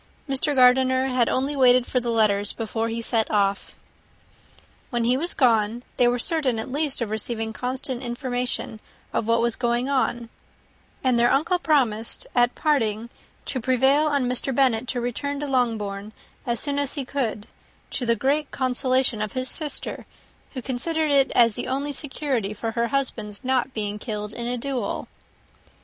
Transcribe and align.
Mr. 0.27 0.55
Gardiner 0.55 1.09
had 1.09 1.29
waited 1.29 1.29
only 1.31 1.83
for 1.83 1.99
the 1.99 2.09
letters 2.09 2.53
before 2.53 2.89
he 2.89 3.03
set 3.03 3.29
off. 3.29 3.75
When 4.89 5.03
he 5.03 5.15
was 5.15 5.35
gone, 5.35 5.83
they 5.97 6.07
were 6.07 6.17
certain 6.17 6.57
at 6.57 6.71
least 6.71 7.01
of 7.01 7.11
receiving 7.11 7.53
constant 7.53 8.01
information 8.01 8.79
of 9.13 9.27
what 9.27 9.41
was 9.41 9.55
going 9.55 9.89
on; 9.89 10.29
and 11.03 11.19
their 11.19 11.29
uncle 11.29 11.59
promised, 11.59 12.25
at 12.33 12.55
parting, 12.55 13.11
to 13.45 13.61
prevail 13.61 14.07
on 14.07 14.27
Mr. 14.27 14.55
Bennet 14.55 14.87
to 14.87 14.99
return 14.99 15.39
to 15.39 15.47
Longbourn 15.47 16.13
as 16.47 16.59
soon 16.59 16.79
as 16.79 16.95
he 16.95 17.05
could, 17.05 17.45
to 17.91 18.03
the 18.03 18.15
great 18.15 18.49
consolation 18.49 19.21
of 19.21 19.33
his 19.33 19.49
sister, 19.51 20.07
who 20.55 20.63
considered 20.63 21.11
it 21.11 21.31
as 21.35 21.53
the 21.53 21.67
only 21.67 21.91
security 21.91 22.55
for 22.55 22.71
her 22.71 22.87
husband's 22.87 23.43
not 23.43 23.71
being 23.71 23.99
killed 23.99 24.33
in 24.33 24.47
a 24.47 24.57
duel. 24.57 25.07